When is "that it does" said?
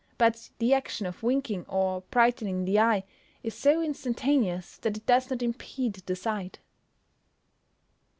4.77-5.29